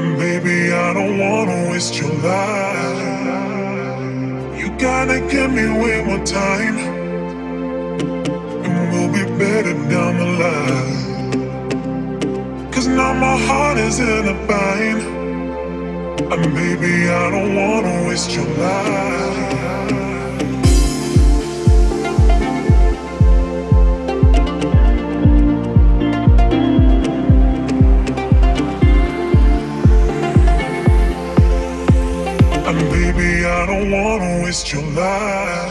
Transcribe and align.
And 0.00 0.16
baby, 0.18 0.72
I 0.72 0.94
don't 0.94 1.18
wanna 1.18 1.70
waste 1.70 1.94
your 2.00 2.14
life. 2.30 3.00
You 4.58 4.70
gotta 4.78 5.20
give 5.32 5.52
me 5.52 5.66
way 5.82 6.02
more 6.02 6.24
time. 6.24 6.78
And 8.64 8.76
we'll 8.92 9.12
be 9.12 9.24
better 9.38 9.74
down 9.94 10.12
the 10.22 10.28
line. 10.44 10.96
Cause 12.72 12.86
now 12.86 13.12
my 13.12 13.36
heart 13.46 13.76
is 13.76 13.98
in 14.00 14.28
a 14.34 14.36
bind. 14.48 15.02
And 16.32 16.54
baby, 16.54 16.94
I 17.10 17.30
don't 17.34 17.54
wanna 17.54 18.08
waste 18.08 18.30
your 18.34 18.48
life. 18.56 19.99
wanna 33.90 34.42
waste 34.44 34.72
your 34.72 34.82
life. 34.82 35.69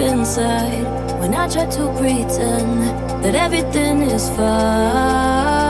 Inside 0.00 0.84
when 1.20 1.34
I 1.34 1.46
try 1.48 1.66
to 1.66 1.88
pretend 1.98 2.82
that 3.22 3.34
everything 3.34 4.02
is 4.02 4.28
fine. 4.30 5.60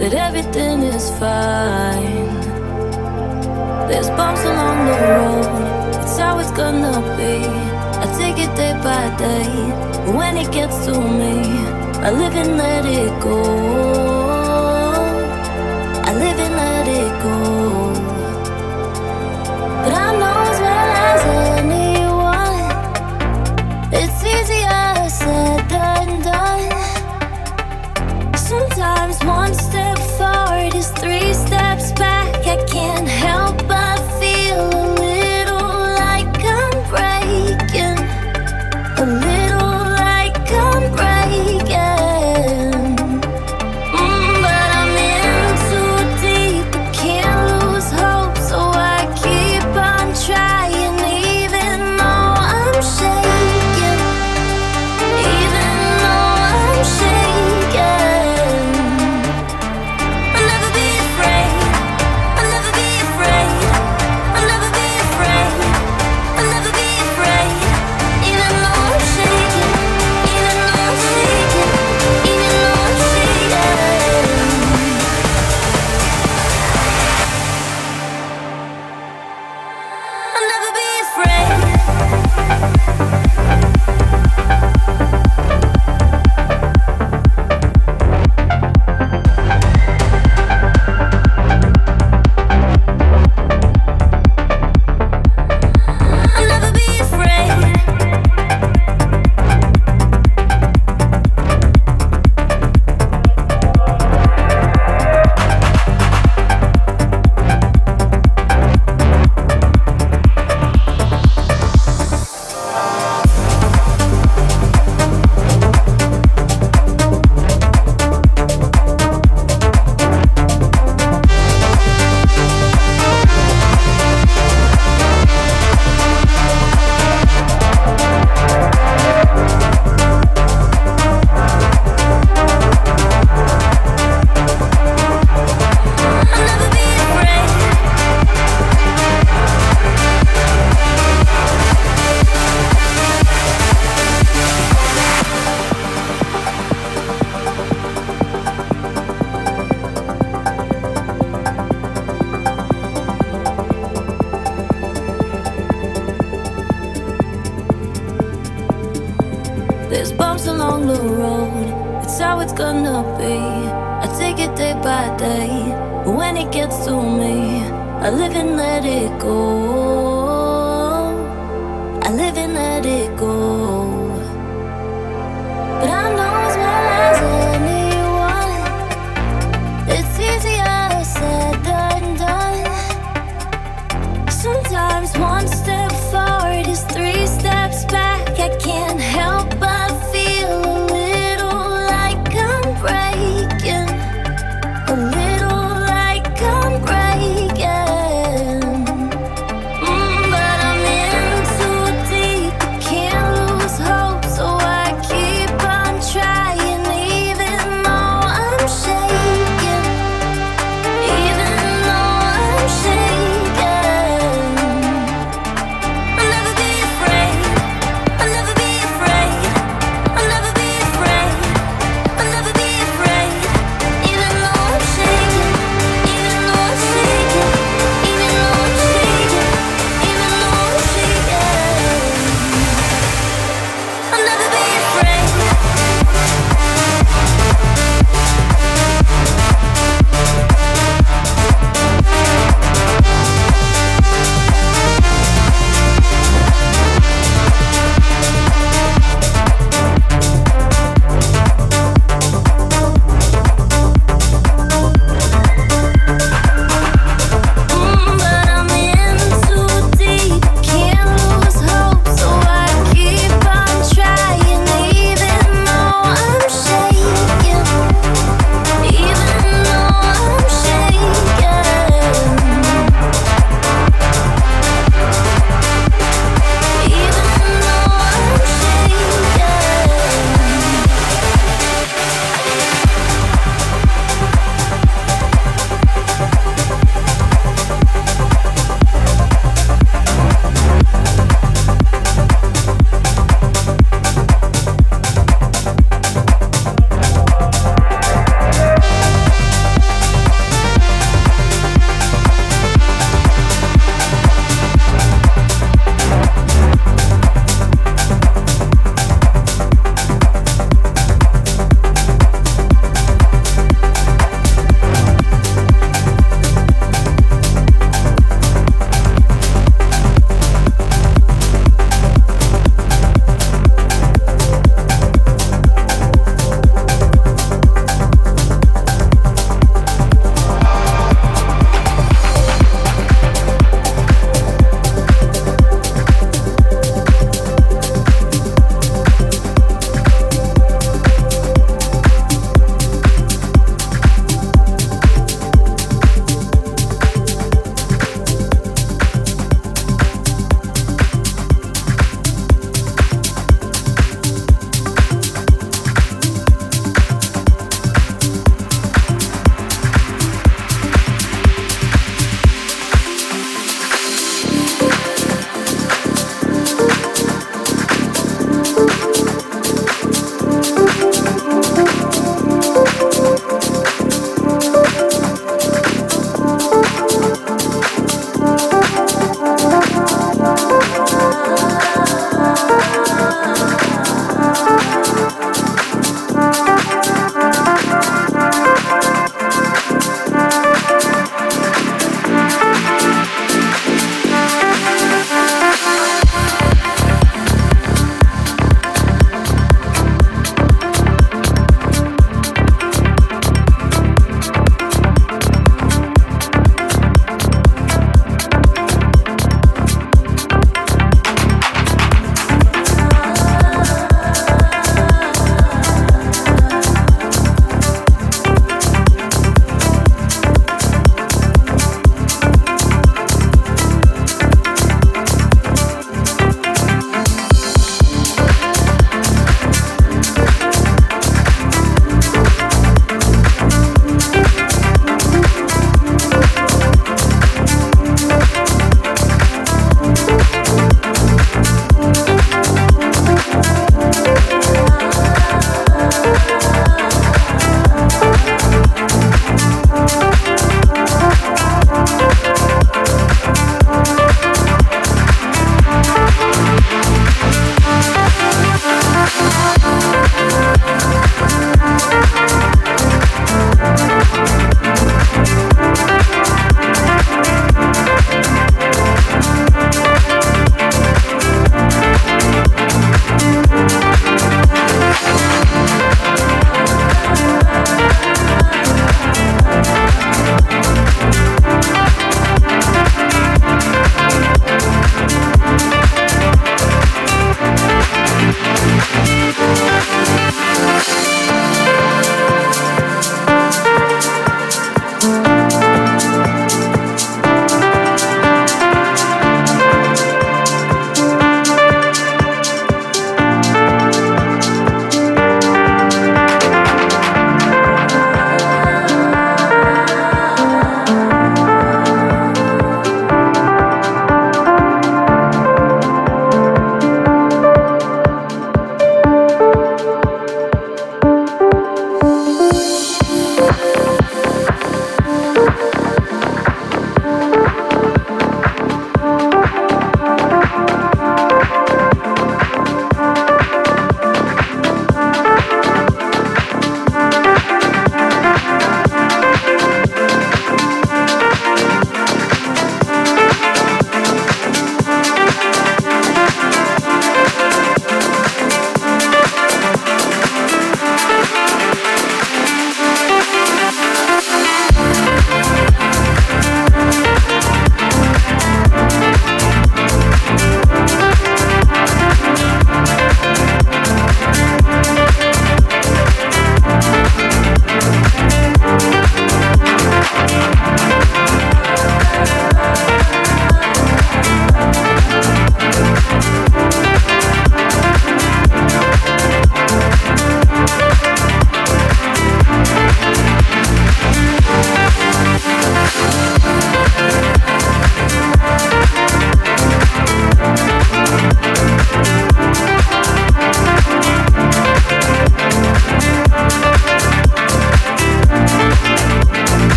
That 0.00 0.14
everything 0.14 0.82
is 0.82 1.10
fine. 1.18 2.40
There's 3.88 4.10
bumps 4.10 4.42
along 4.44 4.86
the 4.86 4.96
road, 5.12 6.02
it's 6.02 6.18
how 6.18 6.38
it's 6.38 6.50
gonna 6.50 7.00
be. 7.16 7.46
I 8.02 8.06
take 8.18 8.38
it 8.44 8.54
day 8.56 8.74
by 8.82 9.04
day, 9.16 9.48
but 10.04 10.14
when 10.14 10.36
it 10.36 10.50
gets 10.50 10.84
to 10.86 10.92
me, 10.92 11.34
I 12.06 12.10
live 12.10 12.34
and 12.34 12.56
let 12.56 12.84
it 12.84 13.20
go. 13.22 14.11